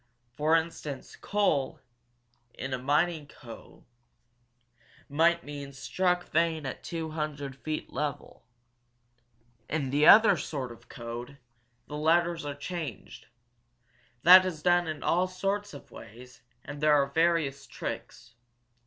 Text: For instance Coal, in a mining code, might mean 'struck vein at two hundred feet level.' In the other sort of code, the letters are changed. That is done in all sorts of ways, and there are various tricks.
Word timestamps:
For 0.35 0.55
instance 0.55 1.15
Coal, 1.15 1.79
in 2.55 2.73
a 2.73 2.79
mining 2.79 3.27
code, 3.27 3.83
might 5.07 5.43
mean 5.43 5.73
'struck 5.73 6.23
vein 6.29 6.65
at 6.65 6.83
two 6.83 7.11
hundred 7.11 7.55
feet 7.55 7.93
level.' 7.93 8.43
In 9.69 9.91
the 9.91 10.07
other 10.07 10.37
sort 10.37 10.71
of 10.71 10.89
code, 10.89 11.37
the 11.85 11.97
letters 11.97 12.45
are 12.47 12.55
changed. 12.55 13.27
That 14.23 14.43
is 14.43 14.63
done 14.63 14.87
in 14.87 15.03
all 15.03 15.27
sorts 15.27 15.71
of 15.71 15.91
ways, 15.91 16.41
and 16.65 16.81
there 16.81 16.95
are 16.95 17.05
various 17.11 17.67
tricks. 17.67 18.33